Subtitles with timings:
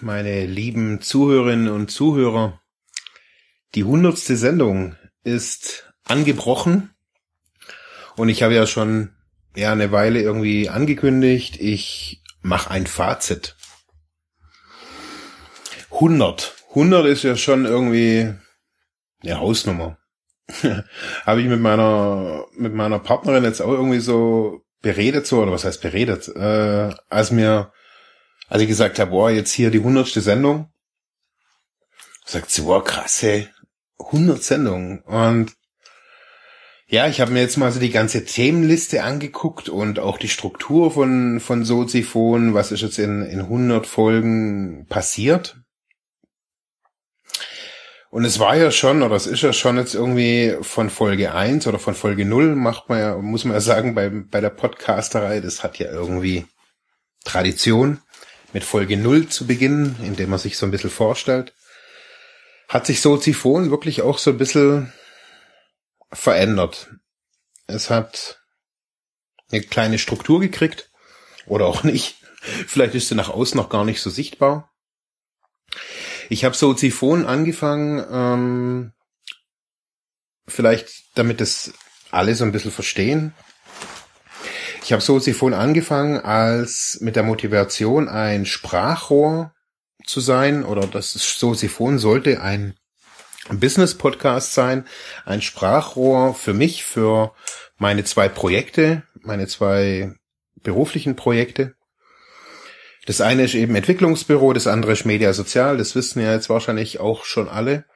[0.00, 2.60] meine lieben Zuhörerinnen und Zuhörer,
[3.74, 6.90] die hundertste Sendung ist angebrochen
[8.16, 9.10] und ich habe ja schon
[9.54, 13.56] ja eine Weile irgendwie angekündigt, ich mache ein Fazit.
[15.90, 16.54] 100.
[16.70, 18.34] 100 ist ja schon irgendwie
[19.22, 19.98] eine Hausnummer.
[21.24, 25.64] habe ich mit meiner mit meiner Partnerin jetzt auch irgendwie so beredet so oder was
[25.64, 27.72] heißt beredet, äh, als mir
[28.48, 30.70] als ich gesagt habe, boah, jetzt hier die hundertste Sendung,
[32.24, 33.48] sagt sie, boah, krass, hey,
[33.98, 35.00] 100 Sendungen.
[35.00, 35.56] Und
[36.88, 40.92] ja, ich habe mir jetzt mal so die ganze Themenliste angeguckt und auch die Struktur
[40.92, 45.56] von, von Soziphon, was ist jetzt in, in 100 Folgen passiert.
[48.10, 51.66] Und es war ja schon, oder es ist ja schon jetzt irgendwie von Folge 1
[51.66, 55.40] oder von Folge 0, macht man ja, muss man ja sagen, bei, bei der Podcasterei,
[55.40, 56.46] das hat ja irgendwie
[57.24, 58.00] Tradition,
[58.56, 61.52] mit Folge 0 zu beginnen, indem man sich so ein bisschen vorstellt.
[62.68, 64.94] Hat sich Soziphon wirklich auch so ein bisschen
[66.10, 66.88] verändert.
[67.66, 68.40] Es hat
[69.52, 70.90] eine kleine Struktur gekriegt
[71.44, 72.16] oder auch nicht.
[72.40, 74.72] Vielleicht ist sie nach außen noch gar nicht so sichtbar.
[76.30, 78.92] Ich habe Soziphon angefangen, ähm,
[80.48, 81.74] vielleicht damit das
[82.10, 83.34] alle so ein bisschen verstehen.
[84.86, 89.52] Ich habe Soziphon angefangen als mit der Motivation ein Sprachrohr
[90.06, 92.76] zu sein oder das Soziphon sollte ein
[93.50, 94.86] Business-Podcast sein,
[95.24, 97.34] ein Sprachrohr für mich, für
[97.78, 100.14] meine zwei Projekte, meine zwei
[100.62, 101.74] beruflichen Projekte.
[103.06, 107.00] Das eine ist eben Entwicklungsbüro, das andere ist Media Sozial, das wissen ja jetzt wahrscheinlich
[107.00, 107.86] auch schon alle.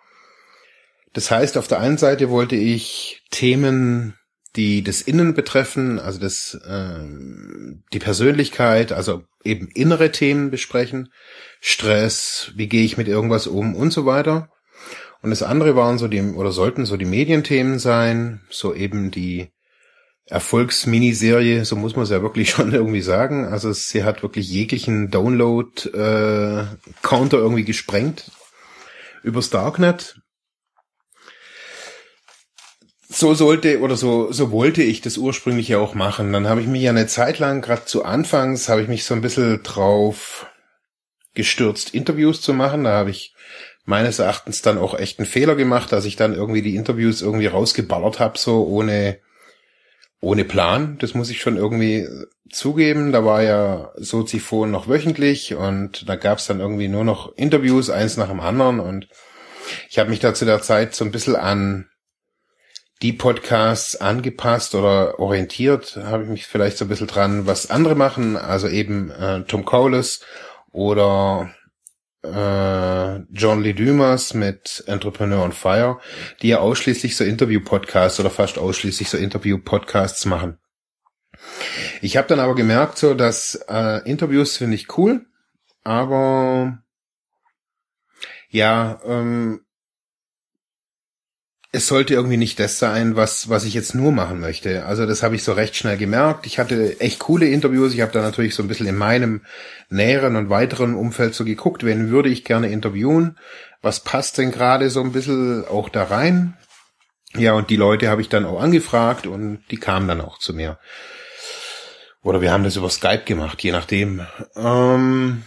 [1.13, 4.17] Das heißt, auf der einen Seite wollte ich Themen,
[4.57, 7.05] die das Innen betreffen, also das, äh,
[7.93, 11.13] die Persönlichkeit, also eben innere Themen besprechen,
[11.61, 14.49] Stress, wie gehe ich mit irgendwas um und so weiter.
[15.23, 19.51] Und das andere waren so die, oder sollten so die Medienthemen sein, so eben die
[20.27, 23.47] Erfolgsminiserie, so muss man es ja wirklich schon irgendwie sagen.
[23.47, 28.31] Also sie hat wirklich jeglichen Download-Counter äh, irgendwie gesprengt
[29.23, 30.20] übers Darknet.
[33.13, 36.33] So sollte oder so so wollte ich das ursprünglich ja auch machen.
[36.33, 39.15] Dann habe ich mich ja eine Zeit lang, gerade zu Anfangs, habe ich mich so
[39.15, 40.47] ein bisschen drauf
[41.35, 42.85] gestürzt, Interviews zu machen.
[42.85, 43.35] Da habe ich
[43.85, 47.49] meines Erachtens dann auch echt einen Fehler gemacht, dass ich dann irgendwie die Interviews irgendwie
[47.49, 49.19] rausgeballert habe, so ohne,
[50.21, 50.97] ohne Plan.
[51.01, 52.07] Das muss ich schon irgendwie
[52.49, 53.11] zugeben.
[53.11, 57.91] Da war ja Soziphon noch wöchentlich und da gab es dann irgendwie nur noch Interviews,
[57.91, 58.79] eins nach dem anderen.
[58.79, 59.09] Und
[59.89, 61.90] ich habe mich da zu der Zeit so ein bisschen an
[63.03, 67.95] die Podcasts angepasst oder orientiert, habe ich mich vielleicht so ein bisschen dran, was andere
[67.95, 70.21] machen, also eben äh, Tom Cowles
[70.71, 71.51] oder
[72.23, 75.99] äh, John Lee Dumas mit Entrepreneur on Fire,
[76.43, 80.59] die ja ausschließlich so Interview-Podcasts oder fast ausschließlich so Interview-Podcasts machen.
[82.03, 85.25] Ich habe dann aber gemerkt, so dass äh, Interviews finde ich cool,
[85.85, 86.83] aber
[88.51, 89.65] ja, ähm,
[91.73, 94.87] es sollte irgendwie nicht das sein, was, was ich jetzt nur machen möchte.
[94.87, 96.47] Also das habe ich so recht schnell gemerkt.
[96.47, 97.95] Ich hatte echt coole Interviews.
[97.95, 99.43] Ich habe da natürlich so ein bisschen in meinem
[99.89, 103.39] näheren und weiteren Umfeld so geguckt, wen würde ich gerne interviewen.
[103.83, 106.57] Was passt denn gerade so ein bisschen auch da rein?
[107.37, 110.53] Ja, und die Leute habe ich dann auch angefragt und die kamen dann auch zu
[110.53, 110.81] mir.
[112.23, 114.27] Oder wir haben das über Skype gemacht, je nachdem.
[114.57, 115.45] Ähm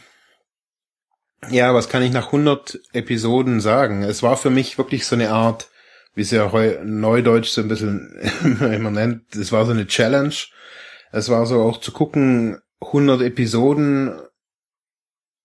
[1.50, 4.03] ja, was kann ich nach 100 Episoden sagen?
[4.03, 5.67] Es war für mich wirklich so eine Art
[6.15, 8.15] wie es ja heu, neudeutsch so ein bisschen
[8.59, 10.35] immer nennt, es war so eine Challenge.
[11.11, 14.19] Es war so auch zu gucken, 100 Episoden,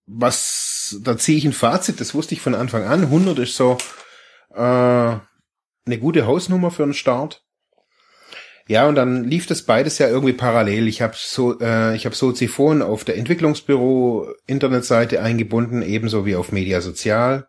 [0.06, 3.04] was, da ziehe ich ein Fazit, das wusste ich von Anfang an.
[3.04, 3.76] 100 ist so
[4.54, 7.44] äh, eine gute Hausnummer für einen Start.
[8.66, 10.88] Ja, und dann lief das beides ja irgendwie parallel.
[10.88, 16.52] Ich habe so, äh, ich habe Soziphon auf der Entwicklungsbüro Internetseite eingebunden, ebenso wie auf
[16.52, 17.48] Media Sozial.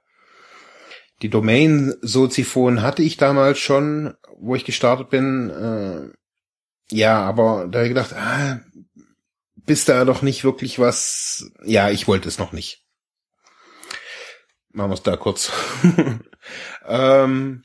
[1.22, 5.50] Die Domain Soziphon hatte ich damals schon, wo ich gestartet bin.
[5.50, 8.62] Äh, ja, aber da habe ich gedacht, ah,
[9.56, 11.52] bis da doch nicht wirklich was.
[11.64, 12.86] Ja, ich wollte es noch nicht.
[14.72, 15.52] Machen wir es da kurz.
[16.88, 17.64] ähm,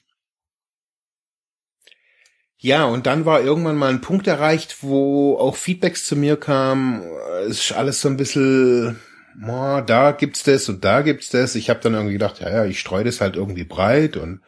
[2.59, 7.03] ja, und dann war irgendwann mal ein Punkt erreicht, wo auch Feedbacks zu mir kamen.
[7.47, 8.99] Es ist alles so ein bisschen,
[9.43, 11.55] oh, da gibt's das und da gibt's das.
[11.55, 14.41] Ich habe dann irgendwie gedacht, ja, ja, ich streue das halt irgendwie breit und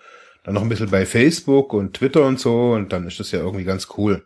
[0.44, 3.40] dann noch ein bisschen bei Facebook und Twitter und so und dann ist das ja
[3.40, 4.24] irgendwie ganz cool.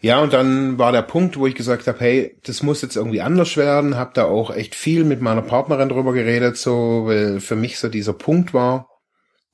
[0.00, 3.20] Ja, und dann war der Punkt, wo ich gesagt habe, hey, das muss jetzt irgendwie
[3.20, 3.96] anders werden.
[3.96, 7.88] Hab da auch echt viel mit meiner Partnerin drüber geredet, so, weil für mich so
[7.88, 8.88] dieser Punkt war,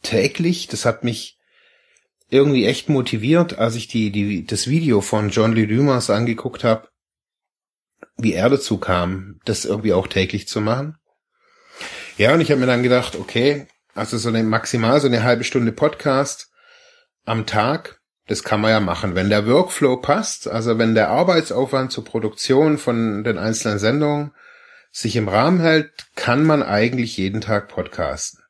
[0.03, 1.37] täglich, das hat mich
[2.31, 6.89] irgendwie echt motiviert, als ich die, die, das Video von John Lee Dumas angeguckt habe,
[8.19, 10.99] wie er dazu kam, das irgendwie auch täglich zu machen.
[12.17, 15.45] Ja, und ich habe mir dann gedacht, okay, also so eine maximal so eine halbe
[15.45, 16.51] Stunde Podcast
[17.25, 19.15] am Tag, das kann man ja machen.
[19.15, 24.33] Wenn der Workflow passt, also wenn der Arbeitsaufwand zur Produktion von den einzelnen Sendungen
[24.91, 28.41] sich im Rahmen hält, kann man eigentlich jeden Tag podcasten.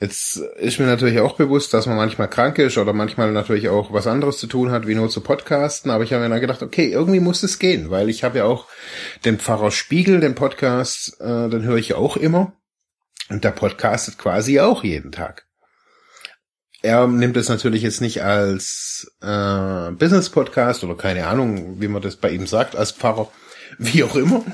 [0.00, 3.92] Jetzt ist mir natürlich auch bewusst, dass man manchmal krank ist oder manchmal natürlich auch
[3.92, 5.90] was anderes zu tun hat, wie nur zu podcasten.
[5.90, 8.44] Aber ich habe mir dann gedacht, okay, irgendwie muss es gehen, weil ich habe ja
[8.44, 8.66] auch
[9.24, 12.52] den Pfarrer Spiegel, den Podcast, äh, den höre ich auch immer.
[13.28, 15.48] Und der podcastet quasi auch jeden Tag
[16.82, 22.16] er nimmt es natürlich jetzt nicht als äh, Business-Podcast oder keine Ahnung, wie man das
[22.16, 23.30] bei ihm sagt, als Pfarrer,
[23.78, 24.44] wie auch immer.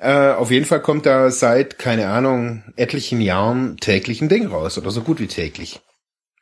[0.00, 4.78] Äh, auf jeden Fall kommt da seit, keine Ahnung, etlichen Jahren täglich ein Ding raus
[4.78, 5.80] oder so gut wie täglich.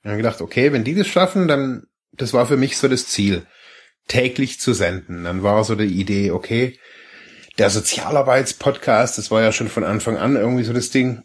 [0.02, 3.08] Ich habe gedacht, okay, wenn die das schaffen, dann, das war für mich so das
[3.08, 3.46] Ziel,
[4.06, 5.25] täglich zu senden.
[5.25, 6.78] Dann war so die Idee, okay,
[7.58, 11.25] der Sozialarbeitspodcast, das war ja schon von Anfang an irgendwie so das Ding,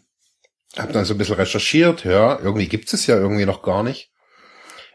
[0.76, 4.10] hab dann so ein bisschen recherchiert, ja, irgendwie gibt es ja irgendwie noch gar nicht.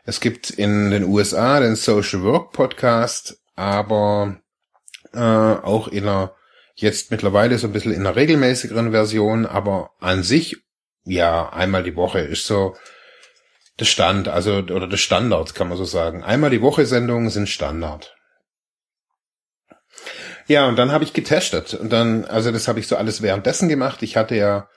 [0.03, 4.42] Es gibt in den USA den Social Work Podcast, aber
[5.13, 6.35] äh, auch in einer
[6.81, 10.58] jetzt mittlerweile so ein bisschen in einer regelmäßigeren Version, aber an sich
[11.04, 12.76] ja einmal die Woche ist so
[13.80, 16.24] der Stand, also oder der Standard kann man so sagen.
[16.24, 18.16] Einmal die Woche Sendungen sind Standard.
[20.48, 23.70] Ja, und dann habe ich getestet und dann, also das habe ich so alles währenddessen
[23.70, 24.02] gemacht.
[24.02, 24.68] Ich hatte ja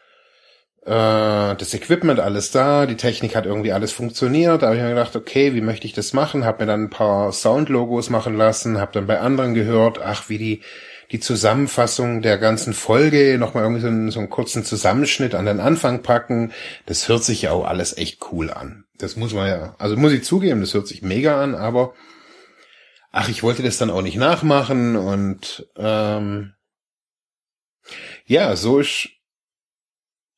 [0.85, 4.63] äh, das Equipment alles da, die Technik hat irgendwie alles funktioniert.
[4.63, 6.45] Da habe ich mir gedacht, okay, wie möchte ich das machen?
[6.45, 10.39] Habe mir dann ein paar Soundlogos machen lassen, habe dann bei anderen gehört, ach, wie
[10.39, 10.63] die
[11.13, 15.61] die Zusammenfassung der ganzen Folge, nochmal irgendwie so einen, so einen kurzen Zusammenschnitt an den
[15.61, 16.53] Anfang packen.
[16.87, 18.85] Das hört sich ja auch alles echt cool an.
[18.97, 21.93] Das muss man ja, also muss ich zugeben, das hört sich mega an, aber
[23.11, 26.55] ach, ich wollte das dann auch nicht nachmachen und ähm,
[28.25, 29.11] ja, so ist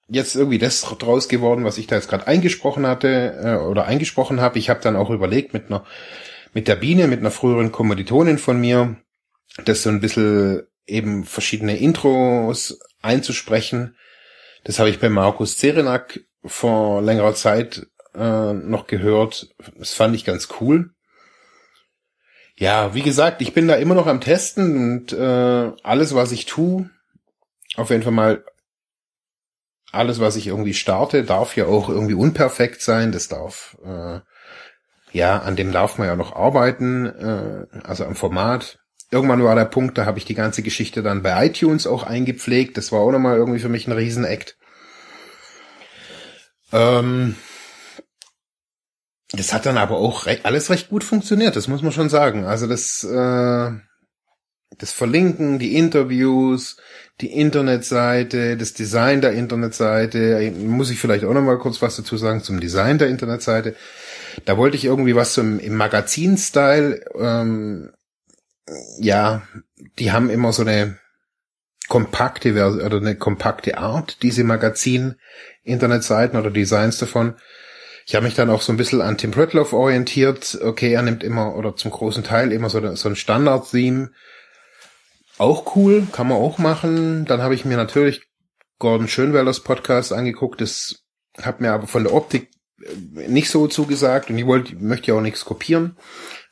[0.09, 4.41] jetzt irgendwie das draus geworden, was ich da jetzt gerade eingesprochen hatte äh, oder eingesprochen
[4.41, 4.59] habe.
[4.59, 5.85] Ich habe dann auch überlegt mit einer
[6.53, 8.97] mit der Biene, mit einer früheren Kommilitonin von mir,
[9.65, 13.97] das so ein bisschen eben verschiedene Intros einzusprechen.
[14.65, 19.55] Das habe ich bei Markus Zerenak vor längerer Zeit äh, noch gehört.
[19.79, 20.91] Das fand ich ganz cool.
[22.57, 26.47] Ja, wie gesagt, ich bin da immer noch am Testen und äh, alles, was ich
[26.47, 26.89] tue,
[27.77, 28.45] auf jeden Fall mal
[29.91, 33.13] alles, was ich irgendwie starte, darf ja auch irgendwie unperfekt sein.
[33.13, 34.21] Das darf, äh,
[35.13, 38.84] ja, an dem darf man ja noch arbeiten, äh, also am Format.
[39.15, 42.77] Irgendwann war der Punkt, da habe ich die ganze Geschichte dann bei iTunes auch eingepflegt.
[42.77, 44.57] Das war auch nochmal irgendwie für mich ein Riesenakt.
[46.73, 47.37] Ähm,
[49.31, 52.45] das hat dann aber auch re alles recht gut funktioniert, das muss man schon sagen.
[52.45, 53.71] Also das, äh,
[54.79, 56.79] das Verlinken, die Interviews,
[57.21, 62.17] die Internetseite, das Design der Internetseite, muss ich vielleicht auch noch mal kurz was dazu
[62.17, 63.77] sagen zum Design der Internetseite.
[64.45, 67.93] Da wollte ich irgendwie was zum, im Magazin-Style, ähm,
[68.99, 69.43] ja,
[69.99, 70.99] die haben immer so eine
[71.89, 77.35] kompakte oder eine kompakte Art, diese Magazin-Internetseiten oder Designs davon.
[78.07, 80.59] Ich habe mich dann auch so ein bisschen an Tim Bretloff orientiert.
[80.63, 84.11] Okay, er nimmt immer oder zum großen Teil immer so, so ein Standard-Theme
[85.39, 87.25] auch cool, kann man auch machen.
[87.25, 88.23] Dann habe ich mir natürlich
[88.79, 90.61] Gordon Schönwellers Podcast angeguckt.
[90.61, 91.05] Das
[91.41, 95.15] hat mir aber von der Optik äh, nicht so zugesagt und ich wollte, möchte ja
[95.15, 95.97] auch nichts kopieren.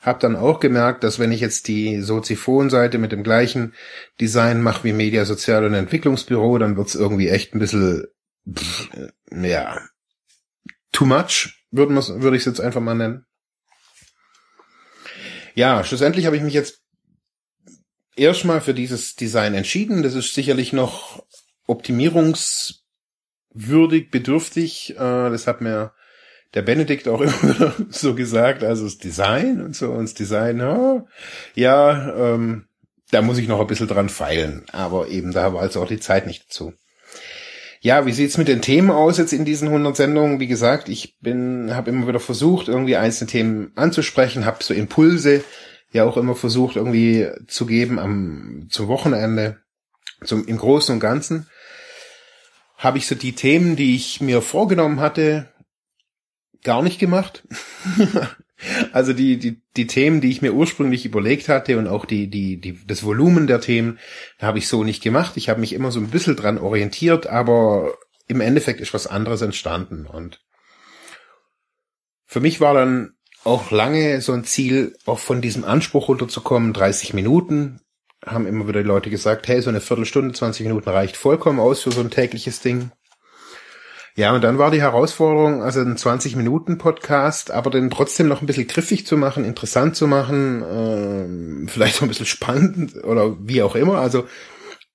[0.02, 3.72] Hab dann auch gemerkt, dass wenn ich jetzt die Soziphon-Seite mit dem gleichen
[4.20, 8.08] Design mache wie Media Sozial und Entwicklungsbüro, dann wird's irgendwie echt ein bisschen,
[8.52, 8.88] pff,
[9.30, 9.80] ja,
[10.90, 13.24] too much, würde würd ich es jetzt einfach mal nennen.
[15.54, 16.82] Ja, schlussendlich habe ich mich jetzt
[18.16, 20.02] erstmal für dieses Design entschieden.
[20.02, 21.24] Das ist sicherlich noch
[21.66, 24.96] optimierungswürdig, bedürftig.
[24.96, 25.92] Äh, das hat mir
[26.54, 28.62] der Benedikt auch immer so gesagt.
[28.64, 31.04] Also das Design und so, und das Design, ja,
[31.54, 32.66] ja ähm,
[33.10, 34.64] da muss ich noch ein bisschen dran feilen.
[34.72, 36.72] Aber eben da war also auch die Zeit nicht dazu.
[37.80, 40.38] Ja, wie sieht's mit den Themen aus jetzt in diesen 100 Sendungen?
[40.38, 45.42] Wie gesagt, ich bin, habe immer wieder versucht, irgendwie einzelne Themen anzusprechen, habe so Impulse
[45.92, 49.58] ja auch immer versucht irgendwie zu geben am zum Wochenende,
[50.24, 51.48] zum im Großen und Ganzen.
[52.78, 55.51] Habe ich so die Themen, die ich mir vorgenommen hatte,
[56.62, 57.46] gar nicht gemacht.
[58.92, 62.60] also die, die, die Themen, die ich mir ursprünglich überlegt hatte und auch die, die,
[62.60, 63.98] die, das Volumen der Themen,
[64.40, 65.36] habe ich so nicht gemacht.
[65.36, 67.94] Ich habe mich immer so ein bisschen dran orientiert, aber
[68.28, 70.06] im Endeffekt ist was anderes entstanden.
[70.06, 70.40] Und
[72.26, 73.14] für mich war dann
[73.44, 77.80] auch lange so ein Ziel, auch von diesem Anspruch runterzukommen, 30 Minuten.
[78.24, 81.82] Haben immer wieder die Leute gesagt, hey, so eine Viertelstunde, 20 Minuten reicht vollkommen aus
[81.82, 82.92] für so ein tägliches Ding.
[84.14, 88.66] Ja, und dann war die Herausforderung, also ein 20-Minuten-Podcast, aber den trotzdem noch ein bisschen
[88.66, 90.62] griffig zu machen, interessant zu machen,
[91.66, 93.98] äh, vielleicht auch ein bisschen spannend oder wie auch immer.
[93.98, 94.26] Also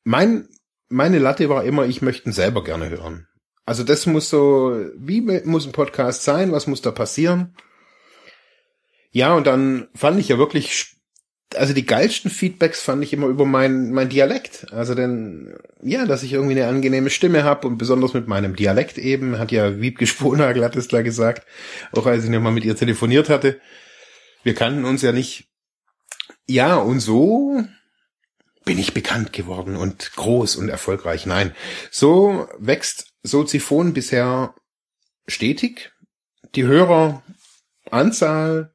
[0.03, 0.47] mein,
[0.87, 3.27] meine Latte war immer, ich möchte ihn selber gerne hören.
[3.65, 7.55] Also das muss so, wie muss ein Podcast sein, was muss da passieren?
[9.11, 10.96] Ja, und dann fand ich ja wirklich
[11.57, 14.71] also die geilsten Feedbacks fand ich immer über mein, mein Dialekt.
[14.71, 18.97] Also denn, ja, dass ich irgendwie eine angenehme Stimme habe und besonders mit meinem Dialekt
[18.97, 21.45] eben, hat ja Wiebke Sponagel hat es da gesagt,
[21.91, 23.59] auch als ich nochmal mit ihr telefoniert hatte.
[24.43, 25.47] Wir kannten uns ja nicht.
[26.47, 27.63] Ja, und so
[28.63, 31.25] bin ich bekannt geworden und groß und erfolgreich.
[31.25, 31.53] Nein,
[31.91, 34.53] so wächst Soziphon bisher
[35.27, 35.91] stetig.
[36.55, 38.73] Die Höreranzahl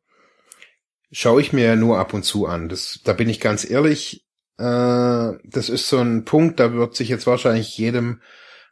[1.13, 2.69] schaue ich mir nur ab und zu an.
[2.69, 4.25] Das, da bin ich ganz ehrlich.
[4.59, 8.21] Äh, das ist so ein Punkt, da wird sich jetzt wahrscheinlich jedem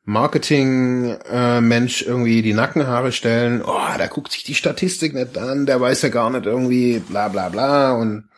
[0.04, 3.62] Marketing-Mensch äh, irgendwie die Nackenhaare stellen.
[3.62, 7.28] Oh, da guckt sich die Statistik nicht an, der weiß ja gar nicht irgendwie bla
[7.28, 8.28] bla bla und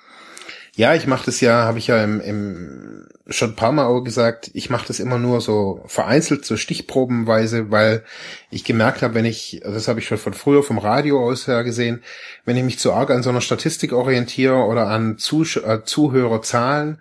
[0.74, 4.00] ja, ich mache das ja, habe ich ja im, im schon ein paar Mal auch
[4.00, 8.04] gesagt, ich mache das immer nur so vereinzelt, so stichprobenweise, weil
[8.50, 11.62] ich gemerkt habe, wenn ich, das habe ich schon von früher vom Radio aus her
[11.62, 12.02] gesehen,
[12.44, 17.00] wenn ich mich zu arg an so einer Statistik orientiere oder an Zusch äh, Zuhörerzahlen,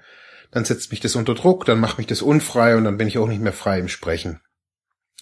[0.51, 3.17] dann setzt mich das unter Druck, dann macht mich das unfrei und dann bin ich
[3.17, 4.41] auch nicht mehr frei im Sprechen.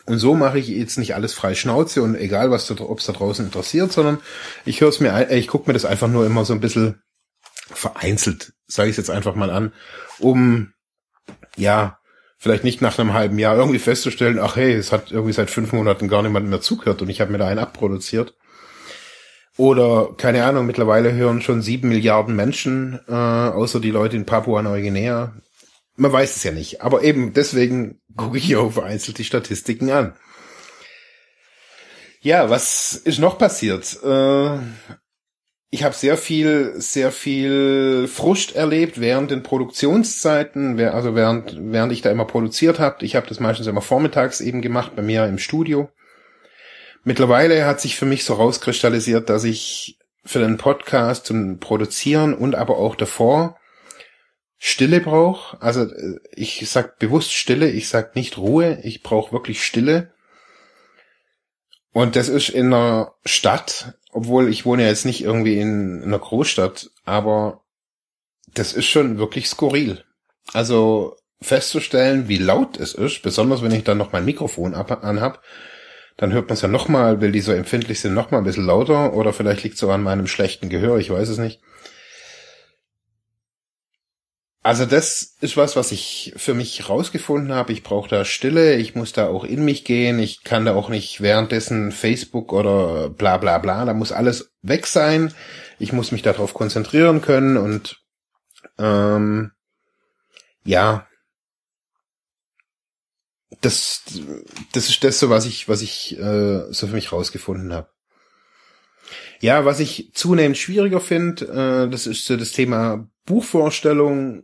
[0.05, 3.13] Und so mache ich jetzt nicht alles frei Schnauze und egal, was ob es da
[3.13, 4.17] draußen interessiert, sondern
[4.65, 7.01] ich höre es mir, ich gucke mir das einfach nur immer so ein bisschen
[7.71, 9.71] vereinzelt, sage ich jetzt einfach mal an,
[10.17, 10.73] um
[11.55, 11.99] ja
[12.37, 15.73] vielleicht nicht nach einem halben Jahr irgendwie festzustellen, ach hey, es hat irgendwie seit fünf
[15.73, 18.35] Monaten gar niemand mehr zugehört und ich habe mir da einen abproduziert.
[19.57, 25.33] Oder, keine Ahnung, mittlerweile hören schon sieben Milliarden Menschen, äh, außer die Leute in Papua-Neuguinea.
[25.97, 26.81] Man weiß es ja nicht.
[26.81, 30.13] Aber eben deswegen gucke ich hier vereinzelt die Statistiken an.
[32.21, 34.01] Ja, was ist noch passiert?
[34.01, 34.59] Äh,
[35.71, 42.01] ich habe sehr viel, sehr viel Frust erlebt während den Produktionszeiten, also während, während ich
[42.01, 43.05] da immer produziert habe.
[43.05, 45.89] Ich habe das meistens immer vormittags eben gemacht, bei mir im Studio.
[47.03, 52.55] Mittlerweile hat sich für mich so rauskristallisiert, dass ich für den Podcast zum Produzieren und
[52.55, 53.57] aber auch davor
[54.57, 55.61] Stille brauche.
[55.61, 60.11] Also äh, ich sag bewusst Stille, ich sag nicht Ruhe, ich brauche wirklich Stille.
[61.93, 66.19] Und das ist in einer Stadt, obwohl ich wohne ja jetzt nicht irgendwie in einer
[66.19, 67.61] Großstadt, aber
[68.53, 70.03] das ist schon wirklich skurril.
[70.53, 75.41] Also festzustellen, wie laut es ist, besonders wenn ich dann noch mein Mikrofon anhab,
[76.17, 79.13] dann hört man es ja nochmal, weil die so empfindlich sind, nochmal ein bisschen lauter
[79.13, 81.61] oder vielleicht liegt es so an meinem schlechten Gehör, ich weiß es nicht.
[84.69, 87.73] Also das ist was, was ich für mich rausgefunden habe.
[87.73, 90.89] Ich brauche da Stille, ich muss da auch in mich gehen, ich kann da auch
[90.89, 95.33] nicht währenddessen Facebook oder bla bla bla, da muss alles weg sein.
[95.79, 97.99] Ich muss mich darauf konzentrieren können und
[98.77, 99.53] ähm,
[100.65, 101.07] ja,
[103.61, 104.03] das,
[104.73, 107.89] das ist das so, was ich, was ich äh, so für mich rausgefunden habe.
[109.39, 111.45] Ja, was ich zunehmend schwieriger finde,
[111.87, 114.43] äh, das ist so das Thema Buchvorstellung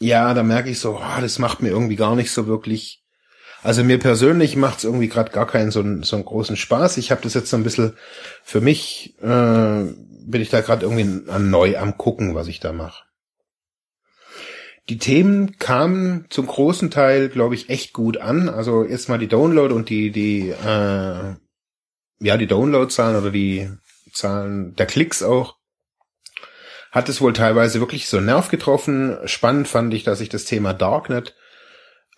[0.00, 3.02] ja, da merke ich so, oh, das macht mir irgendwie gar nicht so wirklich.
[3.62, 6.96] Also mir persönlich macht es irgendwie gerade gar keinen so, so einen großen Spaß.
[6.96, 7.94] Ich habe das jetzt so ein bisschen
[8.42, 13.04] für mich, äh, bin ich da gerade irgendwie neu am gucken, was ich da mache.
[14.88, 18.48] Die Themen kamen zum großen Teil, glaube ich, echt gut an.
[18.48, 21.34] Also jetzt mal die Download und die, die, äh,
[22.22, 23.70] ja, die Downloadzahlen oder die
[24.12, 25.59] Zahlen der Klicks auch
[26.90, 29.18] hat es wohl teilweise wirklich so einen Nerv getroffen.
[29.24, 31.34] Spannend fand ich, dass ich das Thema Darknet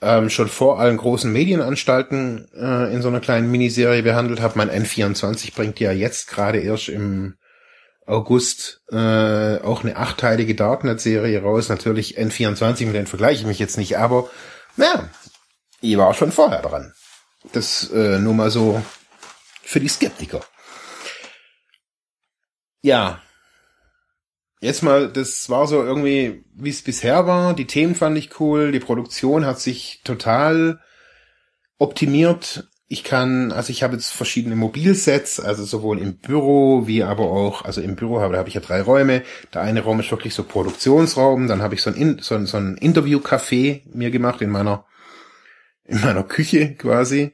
[0.00, 4.54] ähm, schon vor allen großen Medienanstalten äh, in so einer kleinen Miniserie behandelt habe.
[4.56, 7.36] Mein N24 bringt ja jetzt gerade erst im
[8.06, 11.68] August äh, auch eine achteilige Darknet-Serie raus.
[11.68, 14.28] Natürlich N24, mit denen vergleiche ich mich jetzt nicht, aber
[14.76, 15.08] naja,
[15.80, 16.92] ich war schon vorher dran.
[17.52, 18.82] Das äh, nur mal so
[19.62, 20.40] für die Skeptiker.
[22.82, 23.22] Ja.
[24.62, 27.52] Jetzt mal, das war so irgendwie, wie es bisher war.
[27.52, 28.70] Die Themen fand ich cool.
[28.70, 30.78] Die Produktion hat sich total
[31.78, 32.68] optimiert.
[32.86, 37.64] Ich kann, also ich habe jetzt verschiedene Mobilsets, also sowohl im Büro wie aber auch,
[37.64, 39.24] also im Büro habe, habe ich ja drei Räume.
[39.52, 42.56] Der eine Raum ist wirklich so Produktionsraum, dann habe ich so ein, so ein, so
[42.56, 44.86] ein Interview-Café mir gemacht in meiner,
[45.84, 47.32] in meiner Küche quasi.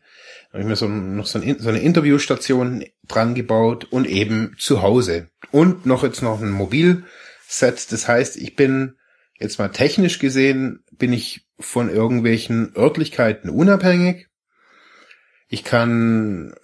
[0.50, 4.82] Habe ich mir so, noch so, ein, so eine Interviewstation dran gebaut und eben zu
[4.82, 5.28] Hause.
[5.50, 7.92] Und noch jetzt noch ein Mobilset.
[7.92, 8.96] Das heißt, ich bin
[9.38, 14.28] jetzt mal technisch gesehen, bin ich von irgendwelchen Örtlichkeiten unabhängig.
[15.48, 16.54] Ich kann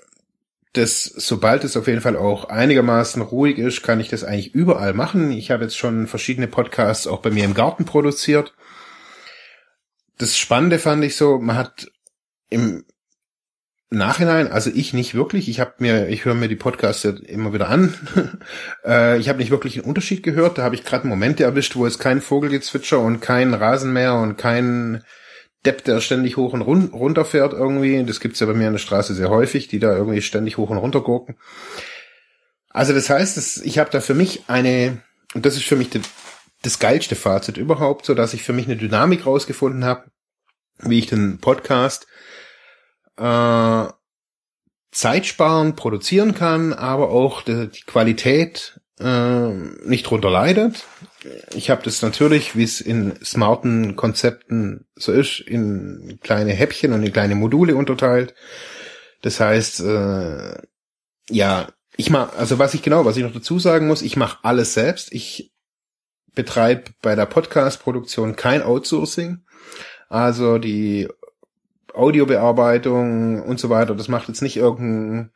[0.72, 4.92] das, sobald es auf jeden Fall auch einigermaßen ruhig ist, kann ich das eigentlich überall
[4.92, 5.30] machen.
[5.30, 8.54] Ich habe jetzt schon verschiedene Podcasts auch bei mir im Garten produziert.
[10.18, 11.86] Das Spannende fand ich so, man hat
[12.50, 12.84] im
[13.94, 15.48] Nachhinein, also ich nicht wirklich.
[15.48, 17.94] Ich habe mir, ich höre mir die Podcasts immer wieder an.
[18.84, 20.58] äh, ich habe nicht wirklich einen Unterschied gehört.
[20.58, 25.02] Da habe ich gerade Momente erwischt, wo es kein Vogelgezwitscher und kein Rasenmäher und kein
[25.64, 28.04] Depp, der ständig hoch und run runter fährt irgendwie.
[28.04, 30.70] Das gibt's ja bei mir an der Straße sehr häufig, die da irgendwie ständig hoch
[30.70, 31.36] und runter gucken.
[32.68, 35.02] Also das heißt, dass ich habe da für mich eine,
[35.34, 36.02] und das ist für mich die,
[36.62, 40.10] das geilste Fazit überhaupt, so dass ich für mich eine Dynamik rausgefunden habe,
[40.80, 42.06] wie ich den Podcast
[43.16, 43.86] äh,
[44.90, 50.84] Zeit sparen, produzieren kann, aber auch die, die Qualität äh, nicht drunter leidet.
[51.54, 57.02] Ich habe das natürlich, wie es in smarten Konzepten so ist, in kleine Häppchen und
[57.02, 58.34] in kleine Module unterteilt.
[59.22, 60.54] Das heißt, äh,
[61.30, 64.38] ja, ich mach, also was ich genau, was ich noch dazu sagen muss, ich mache
[64.42, 65.12] alles selbst.
[65.12, 65.52] Ich
[66.34, 69.44] betreibe bei der Podcast-Produktion kein Outsourcing.
[70.08, 71.08] Also die
[71.94, 73.94] Audiobearbeitung und so weiter.
[73.94, 75.30] Das macht jetzt nicht irgendein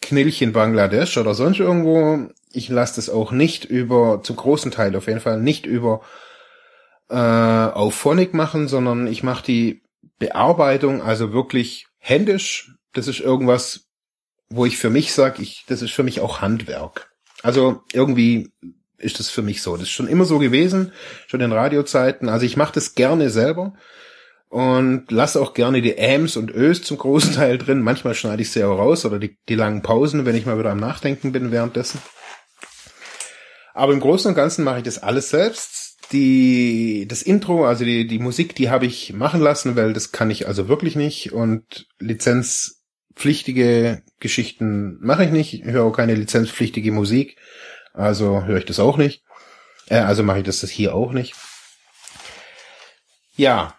[0.00, 2.30] Knillchen Bangladesch oder sonst irgendwo.
[2.52, 6.00] Ich lasse das auch nicht über, zum großen Teil auf jeden Fall, nicht über
[7.08, 9.82] äh, auf Phonic machen, sondern ich mache die
[10.18, 12.74] Bearbeitung also wirklich händisch.
[12.92, 13.88] Das ist irgendwas,
[14.48, 17.12] wo ich für mich sage, ich, das ist für mich auch Handwerk.
[17.42, 18.50] Also irgendwie
[18.98, 19.76] ist das für mich so.
[19.76, 20.92] Das ist schon immer so gewesen,
[21.26, 22.28] schon in Radiozeiten.
[22.28, 23.74] Also ich mache das gerne selber
[24.50, 27.82] und lasse auch gerne die Äms und Ös zum großen Teil drin.
[27.82, 30.72] Manchmal schneide ich sie auch raus oder die, die langen Pausen, wenn ich mal wieder
[30.72, 32.02] am Nachdenken bin währenddessen.
[33.74, 35.98] Aber im Großen und Ganzen mache ich das alles selbst.
[36.10, 40.32] Die, das Intro, also die, die Musik, die habe ich machen lassen, weil das kann
[40.32, 45.54] ich also wirklich nicht und lizenzpflichtige Geschichten mache ich nicht.
[45.54, 47.36] Ich höre auch keine lizenzpflichtige Musik,
[47.94, 49.22] also höre ich das auch nicht.
[49.86, 51.36] Äh, also mache ich das hier auch nicht.
[53.36, 53.76] Ja,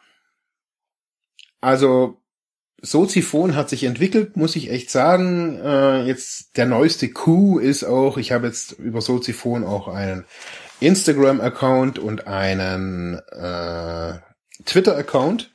[1.62, 2.22] also
[2.82, 5.60] Soziphon hat sich entwickelt, muss ich echt sagen.
[5.64, 10.26] Äh, jetzt der neueste Coup ist auch, ich habe jetzt über Soziphon auch einen
[10.80, 14.14] Instagram-Account und einen äh,
[14.66, 15.52] Twitter-Account.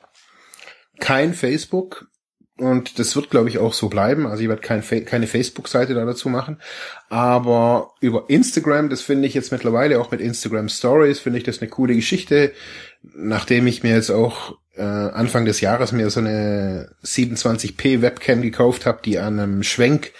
[0.99, 2.07] Kein Facebook.
[2.59, 4.25] Und das wird, glaube ich, auch so bleiben.
[4.25, 6.59] Also ich werde kein, keine Facebook-Seite da dazu machen.
[7.09, 11.59] Aber über Instagram, das finde ich jetzt mittlerweile auch mit Instagram Stories, finde ich das
[11.59, 12.53] eine coole Geschichte.
[13.03, 18.85] Nachdem ich mir jetzt auch äh, Anfang des Jahres mir so eine 27p Webcam gekauft
[18.85, 20.11] habe, die an einem Schwenk,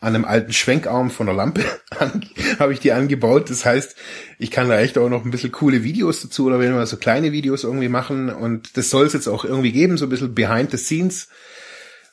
[0.00, 1.64] an einem alten Schwenkarm von der Lampe
[2.58, 3.50] habe ich die angebaut.
[3.50, 3.96] Das heißt,
[4.38, 6.96] ich kann da echt auch noch ein bisschen coole Videos dazu oder wenn wir so
[6.96, 10.34] kleine Videos irgendwie machen und das soll es jetzt auch irgendwie geben, so ein bisschen
[10.34, 11.28] behind the scenes.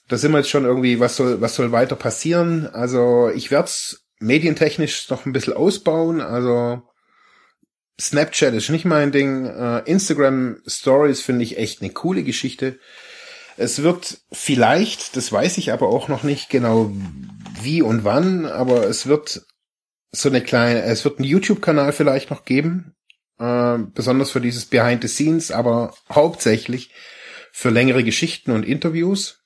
[0.07, 2.67] Da sind wir jetzt schon irgendwie, was soll, was soll weiter passieren?
[2.67, 6.21] Also ich werde es medientechnisch noch ein bisschen ausbauen.
[6.21, 6.83] Also
[7.99, 9.45] Snapchat ist nicht mein Ding.
[9.45, 12.79] Uh, Instagram Stories finde ich echt eine coole Geschichte.
[13.57, 16.91] Es wird vielleicht, das weiß ich aber auch noch nicht genau
[17.61, 19.45] wie und wann, aber es wird
[20.11, 22.95] so eine kleine, es wird einen YouTube-Kanal vielleicht noch geben,
[23.39, 26.91] äh, besonders für dieses Behind the Scenes, aber hauptsächlich
[27.51, 29.45] für längere Geschichten und Interviews,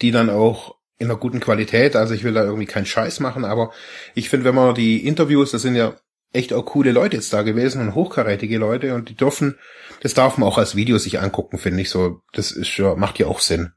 [0.00, 3.44] die dann auch in einer guten Qualität, also ich will da irgendwie keinen Scheiß machen,
[3.44, 3.72] aber
[4.14, 5.98] ich finde, wenn man die Interviews, das sind ja
[6.36, 9.58] echt auch coole Leute jetzt da gewesen und hochkarätige Leute und die dürfen,
[10.00, 12.20] das darf man auch als Video sich angucken, finde ich so.
[12.32, 13.72] Das ist ja, macht ja auch Sinn.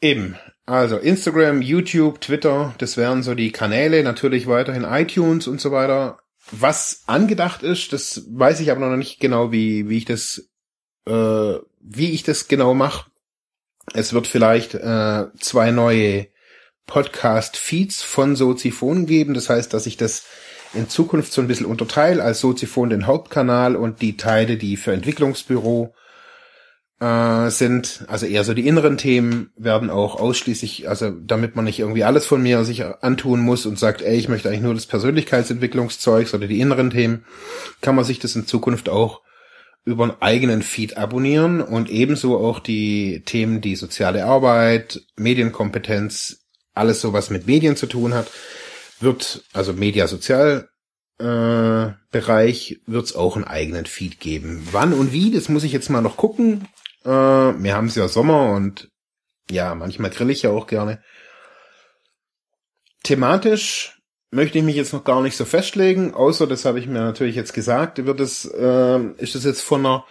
[0.00, 0.36] Eben.
[0.66, 6.18] Also Instagram, YouTube, Twitter, das wären so die Kanäle, natürlich weiterhin iTunes und so weiter.
[6.50, 10.50] Was angedacht ist, das weiß ich aber noch nicht genau, wie, wie ich das,
[11.06, 13.10] äh, wie ich das genau mache.
[13.94, 16.28] Es wird vielleicht äh, zwei neue
[16.88, 19.34] Podcast-Feeds von Soziphon geben.
[19.34, 20.24] Das heißt, dass ich das
[20.74, 24.92] in Zukunft so ein bisschen unterteile als Soziphon den Hauptkanal und die Teile, die für
[24.92, 25.94] Entwicklungsbüro
[27.00, 31.78] äh, sind, also eher so die inneren Themen werden auch ausschließlich, also damit man nicht
[31.78, 34.86] irgendwie alles von mir sich antun muss und sagt, ey, ich möchte eigentlich nur das
[34.86, 37.24] Persönlichkeitsentwicklungszeugs oder die inneren Themen,
[37.80, 39.22] kann man sich das in Zukunft auch
[39.84, 46.47] über einen eigenen Feed abonnieren und ebenso auch die Themen, die soziale Arbeit, Medienkompetenz,
[46.78, 48.28] alles so was mit Medien zu tun hat,
[49.00, 50.68] wird, also Mediasozial
[51.18, 54.66] äh, Bereich wird es auch einen eigenen Feed geben.
[54.70, 56.68] Wann und wie, das muss ich jetzt mal noch gucken.
[57.04, 58.88] Äh, wir haben es ja Sommer und
[59.50, 61.02] ja, manchmal grill ich ja auch gerne.
[63.02, 67.00] Thematisch möchte ich mich jetzt noch gar nicht so festlegen, außer das habe ich mir
[67.00, 70.04] natürlich jetzt gesagt, wird es, äh, ist es jetzt von einer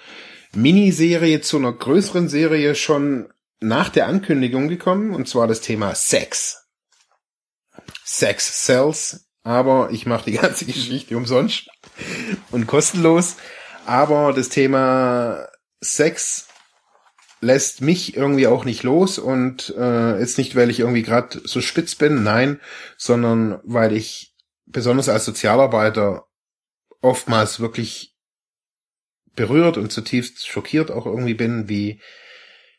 [0.56, 6.68] Miniserie zu einer größeren Serie schon nach der Ankündigung gekommen, und zwar das Thema Sex.
[8.04, 11.68] Sex Cells, aber ich mache die ganze Geschichte umsonst
[12.52, 13.38] und kostenlos.
[13.86, 15.48] Aber das Thema
[15.82, 16.48] Sex
[17.40, 21.62] lässt mich irgendwie auch nicht los und äh, ist nicht, weil ich irgendwie gerade so
[21.62, 22.60] spitz bin, nein,
[22.98, 24.34] sondern weil ich
[24.66, 26.26] besonders als Sozialarbeiter
[27.02, 28.16] oftmals wirklich
[29.36, 32.02] berührt und zutiefst schockiert auch irgendwie bin, wie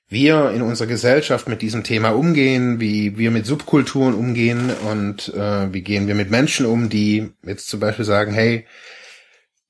[0.09, 5.73] wir in unserer Gesellschaft mit diesem Thema umgehen, wie wir mit Subkulturen umgehen und äh,
[5.73, 8.67] wie gehen wir mit Menschen um, die jetzt zum Beispiel sagen, hey,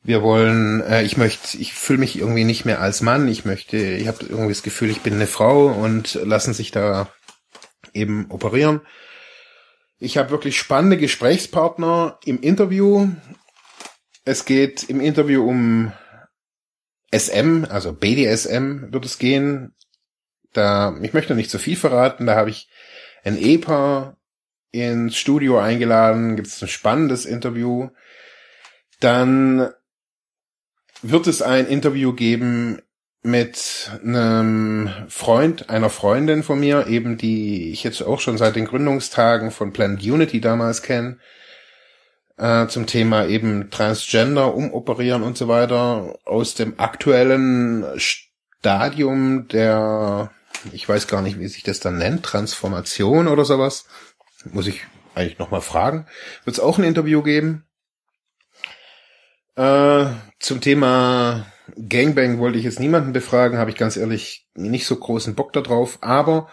[0.03, 3.77] wir wollen, äh, ich möchte, ich fühle mich irgendwie nicht mehr als Mann, ich möchte,
[3.77, 7.13] ich habe irgendwie das Gefühl, ich bin eine Frau und lassen sich da
[7.93, 8.81] eben operieren.
[9.99, 13.09] Ich habe wirklich spannende Gesprächspartner im Interview.
[14.25, 15.93] Es geht im Interview um
[17.13, 19.75] SM, also BDSM wird es gehen.
[20.53, 22.69] Da, ich möchte nicht zu viel verraten, da habe ich
[23.25, 24.17] ein Ehepaar
[24.71, 27.89] ins Studio eingeladen, gibt es ein spannendes Interview.
[29.01, 29.71] Dann
[31.03, 32.83] wird es ein Interview geben
[33.23, 38.65] mit einem Freund, einer Freundin von mir, eben die ich jetzt auch schon seit den
[38.65, 41.19] Gründungstagen von Planet Unity damals kenne,
[42.37, 50.31] äh, zum Thema eben Transgender, umoperieren und so weiter, aus dem aktuellen Stadium der,
[50.73, 53.87] ich weiß gar nicht, wie sich das dann nennt, Transformation oder sowas,
[54.45, 54.83] muss ich
[55.15, 56.07] eigentlich nochmal fragen,
[56.45, 57.65] wird es auch ein Interview geben.
[59.57, 60.07] Äh,
[60.39, 61.47] zum Thema
[61.89, 65.99] Gangbang wollte ich jetzt niemanden befragen, habe ich ganz ehrlich nicht so großen Bock darauf,
[66.01, 66.49] aber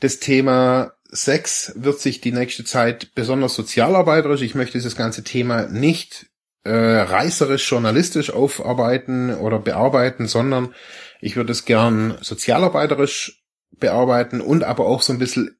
[0.00, 5.66] das Thema Sex wird sich die nächste Zeit besonders sozialarbeiterisch, ich möchte dieses ganze Thema
[5.68, 6.26] nicht
[6.64, 10.74] äh, reißerisch journalistisch aufarbeiten oder bearbeiten, sondern
[11.20, 13.41] ich würde es gern sozialarbeiterisch
[13.82, 15.58] bearbeiten und aber auch so ein bisschen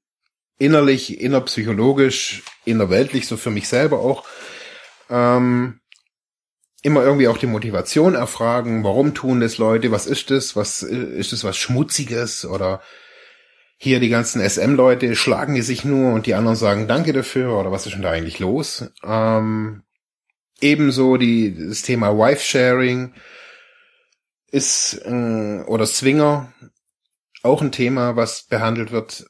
[0.58, 4.24] innerlich, innerpsychologisch, innerweltlich, so für mich selber auch.
[5.10, 5.80] Ähm,
[6.82, 11.32] immer irgendwie auch die Motivation erfragen, warum tun das Leute, was ist das, was ist
[11.32, 12.80] das was Schmutziges oder
[13.76, 17.72] hier die ganzen SM-Leute schlagen die sich nur und die anderen sagen Danke dafür oder
[17.72, 18.90] was ist denn da eigentlich los?
[19.04, 19.82] Ähm,
[20.60, 23.14] ebenso die, das Thema Wife-Sharing
[24.52, 26.52] ist äh, oder Swinger
[27.42, 29.26] auch ein Thema, was behandelt wird.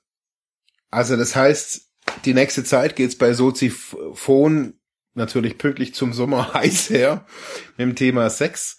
[0.91, 1.89] Also das heißt,
[2.25, 4.75] die nächste Zeit geht's bei Soziphon
[5.15, 7.27] natürlich pünktlich zum Sommer heiß her
[7.77, 8.79] mit dem Thema Sex.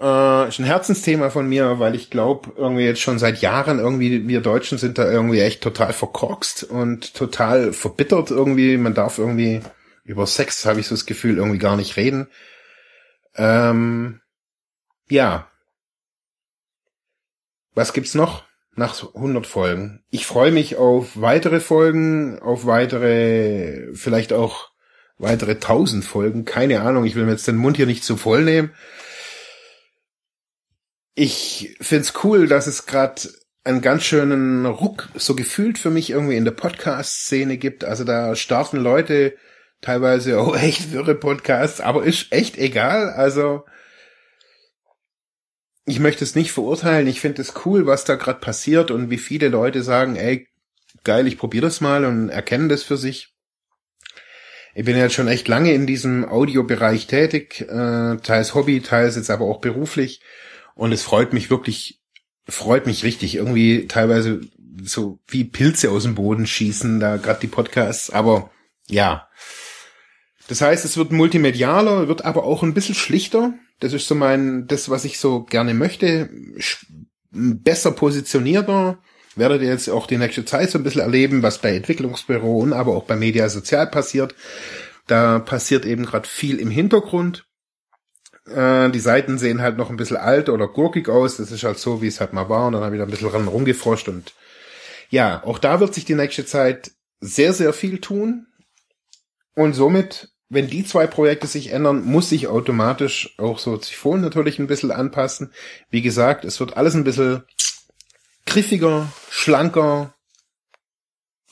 [0.00, 4.26] Äh, ist ein Herzensthema von mir, weil ich glaube, irgendwie jetzt schon seit Jahren irgendwie,
[4.26, 8.76] wir Deutschen sind da irgendwie echt total verkorkst und total verbittert irgendwie.
[8.76, 9.60] Man darf irgendwie
[10.04, 12.28] über Sex, habe ich so das Gefühl, irgendwie gar nicht reden.
[13.36, 14.20] Ähm,
[15.08, 15.48] ja.
[17.74, 18.44] Was gibt's noch?
[18.74, 20.02] Nach 100 Folgen.
[20.10, 24.70] Ich freue mich auf weitere Folgen, auf weitere, vielleicht auch
[25.18, 26.44] weitere tausend Folgen.
[26.44, 28.72] Keine Ahnung, ich will mir jetzt den Mund hier nicht zu voll nehmen.
[31.14, 33.28] Ich find's cool, dass es gerade
[33.64, 37.84] einen ganz schönen Ruck so gefühlt für mich irgendwie in der Podcast-Szene gibt.
[37.84, 39.36] Also da starten Leute
[39.82, 43.10] teilweise auch echt wirre Podcasts, aber ist echt egal.
[43.10, 43.64] Also
[45.84, 47.06] ich möchte es nicht verurteilen.
[47.06, 50.48] Ich finde es cool, was da gerade passiert und wie viele Leute sagen, ey,
[51.04, 53.32] geil, ich probiere das mal und erkennen das für sich
[54.74, 59.30] ich bin jetzt schon echt lange in diesem Audiobereich tätig, äh, teils Hobby, teils jetzt
[59.30, 60.20] aber auch beruflich.
[60.74, 62.00] Und es freut mich wirklich,
[62.48, 63.34] freut mich richtig.
[63.34, 64.40] Irgendwie teilweise
[64.82, 68.08] so wie Pilze aus dem Boden schießen, da gerade die Podcasts.
[68.08, 68.50] Aber
[68.88, 69.28] ja.
[70.48, 73.54] Das heißt, es wird multimedialer, wird aber auch ein bisschen schlichter.
[73.82, 76.30] Das ist so mein, das, was ich so gerne möchte.
[77.32, 78.98] Besser positionierter,
[79.34, 82.74] werdet ihr jetzt auch die nächste Zeit so ein bisschen erleben, was bei Entwicklungsbüro und
[82.74, 84.36] aber auch bei Media Sozial passiert.
[85.08, 87.44] Da passiert eben gerade viel im Hintergrund.
[88.46, 91.38] Äh, die Seiten sehen halt noch ein bisschen alt oder gurkig aus.
[91.38, 92.68] Das ist halt so, wie es halt mal war.
[92.68, 94.06] Und dann habe ich da ein bisschen ran rumgefroscht.
[94.06, 94.32] Und
[95.10, 98.46] ja, auch da wird sich die nächste Zeit sehr, sehr viel tun.
[99.56, 104.58] Und somit, wenn die zwei Projekte sich ändern, muss sich automatisch auch so Ziphon natürlich
[104.58, 105.50] ein bisschen anpassen.
[105.88, 107.44] Wie gesagt, es wird alles ein bisschen
[108.44, 110.14] griffiger, schlanker.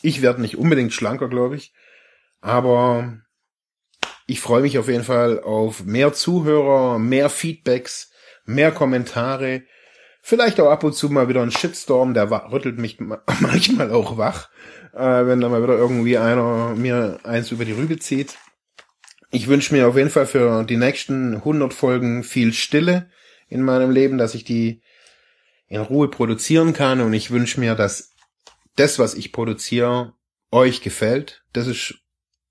[0.03, 1.73] Ich werde nicht unbedingt schlanker, glaube ich.
[2.43, 3.23] Aber
[4.27, 8.13] ich freue mich auf jeden Fall auf mehr Zuhörer, mehr Feedbacks,
[8.45, 9.63] mehr Kommentare.
[10.21, 12.99] Vielleicht auch ab und zu mal wieder ein Shitstorm, der rüttelt mich
[13.41, 14.51] manchmal auch wach,
[14.93, 18.37] äh, wenn da mal wieder irgendwie einer mir eins über die Rübe zieht.
[19.31, 23.09] Ich wünsche mir auf jeden Fall für die nächsten 100 Folgen viel Stille
[23.49, 24.83] in meinem Leben, dass ich die
[25.69, 28.13] in Ruhe produzieren kann und ich wünsche mir, dass
[28.75, 30.15] das, was ich produziere,
[30.51, 31.45] euch gefällt.
[31.53, 31.95] Das ist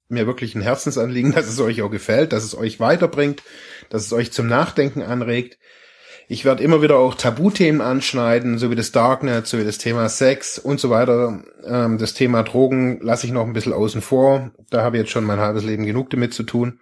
[0.07, 3.43] mir wirklich ein Herzensanliegen, dass es euch auch gefällt, dass es euch weiterbringt,
[3.89, 5.57] dass es euch zum Nachdenken anregt.
[6.31, 10.07] Ich werde immer wieder auch Tabuthemen anschneiden, so wie das Darknet, so wie das Thema
[10.09, 11.43] Sex und so weiter.
[11.63, 14.51] Ähm, das Thema Drogen lasse ich noch ein bisschen außen vor.
[14.69, 16.81] Da habe ich jetzt schon mein halbes Leben genug damit zu tun.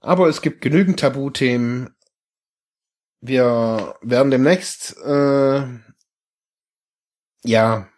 [0.00, 1.94] Aber es gibt genügend Tabuthemen.
[3.20, 5.62] Wir werden demnächst, äh,
[7.44, 7.88] ja,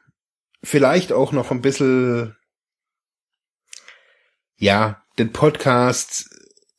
[0.63, 2.37] vielleicht auch noch ein bisschen
[4.59, 6.29] ja, den Podcast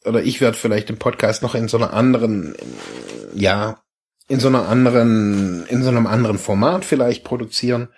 [0.05, 2.55] oder ich werde vielleicht den Podcast noch in so einer anderen,
[3.33, 3.83] ja,
[4.27, 7.89] in so einer anderen, in so einem anderen Format vielleicht produzieren.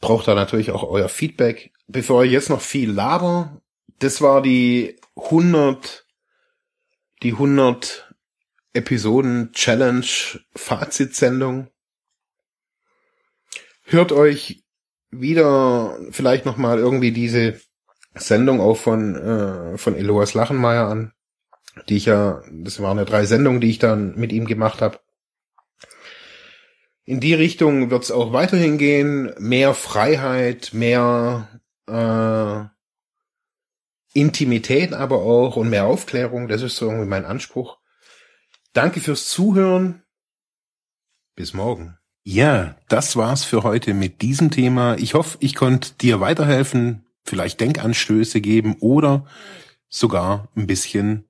[0.00, 1.72] Braucht da natürlich auch euer Feedback.
[1.86, 3.60] Bevor ich jetzt noch viel laber,
[3.98, 6.06] das war die 100,
[7.22, 8.12] die 100
[8.72, 10.06] Episoden Challenge
[10.54, 11.68] Fazitsendung.
[13.84, 14.64] Hört euch
[15.10, 17.60] wieder vielleicht noch mal irgendwie diese
[18.14, 21.12] Sendung auch von, äh, von Eloas Lachenmeier an,
[21.90, 25.00] die ich ja, das waren ja drei Sendungen, die ich dann mit ihm gemacht habe.
[27.04, 29.34] In die Richtung wird es auch weiterhin gehen.
[29.38, 36.46] Mehr Freiheit, mehr äh, Intimität aber auch und mehr Aufklärung.
[36.46, 37.78] Das ist so irgendwie mein Anspruch.
[38.72, 40.04] Danke fürs Zuhören.
[41.34, 41.98] Bis morgen.
[42.22, 44.94] Ja, das war's für heute mit diesem Thema.
[44.96, 49.26] Ich hoffe, ich konnte dir weiterhelfen, vielleicht Denkanstöße geben oder
[49.88, 51.29] sogar ein bisschen